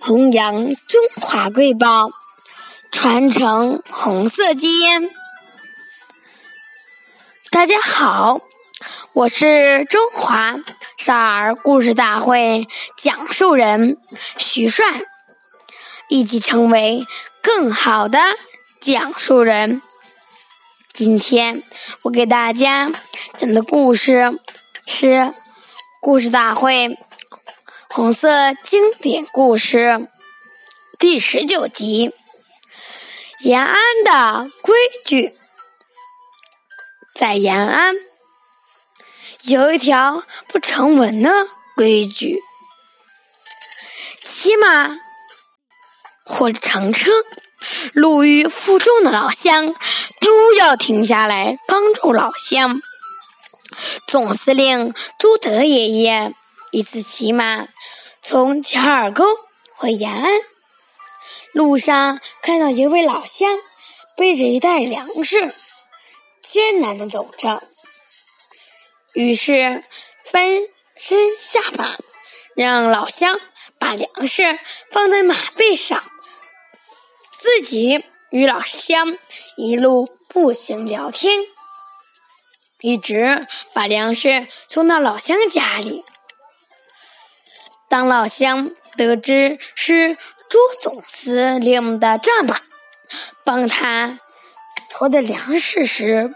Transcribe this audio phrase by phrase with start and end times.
[0.00, 2.10] 弘扬中华瑰宝，
[2.90, 5.10] 传承红色基因。
[7.50, 8.40] 大家好，
[9.12, 10.56] 我是中华
[10.98, 13.96] 少儿故事大会讲述人
[14.36, 15.02] 徐帅，
[16.08, 17.06] 一起成为
[17.42, 18.18] 更好的
[18.80, 19.80] 讲述人。
[20.92, 21.62] 今天
[22.02, 22.92] 我给大家
[23.36, 24.38] 讲的故事
[24.86, 25.32] 是
[26.00, 26.98] 故事大会。
[27.96, 30.08] 红色经典故事
[30.98, 32.10] 第十九集：
[33.44, 35.38] 延安的规矩。
[37.14, 37.94] 在延安，
[39.42, 41.30] 有一条不成文的
[41.76, 42.40] 规矩：
[44.20, 44.98] 骑马
[46.24, 47.12] 或者乘车，
[47.92, 49.72] 路遇负重的老乡，
[50.20, 52.80] 都要停下来帮助老乡。
[54.08, 56.34] 总司令朱德爷爷。
[56.74, 57.68] 一次骑马
[58.20, 59.24] 从乔尔沟
[59.74, 60.40] 回延安，
[61.52, 63.60] 路上看到一位老乡
[64.16, 65.54] 背着一袋粮食，
[66.42, 67.62] 艰难的走着。
[69.12, 69.84] 于是
[70.24, 70.48] 翻
[70.96, 71.96] 身下马，
[72.56, 73.38] 让老乡
[73.78, 74.58] 把粮食
[74.90, 76.02] 放在马背上，
[77.36, 79.16] 自己与老乡
[79.56, 81.46] 一路步行聊天，
[82.80, 86.04] 一直把粮食送到老乡家里。
[87.88, 90.16] 当老乡得知是
[90.48, 92.60] 朱总司令的战马
[93.44, 94.18] 帮他
[94.90, 96.34] 驮的粮食时，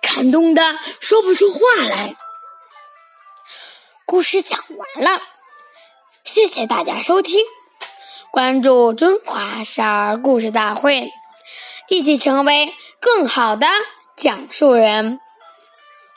[0.00, 2.14] 感动的说不出话来。
[4.04, 5.20] 故事讲完了，
[6.24, 7.44] 谢谢大家收听，
[8.30, 11.10] 关注中华少儿故事大会，
[11.88, 13.66] 一起成为更好的
[14.16, 15.20] 讲述人。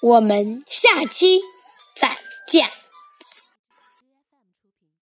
[0.00, 1.40] 我们下期
[1.94, 2.83] 再见。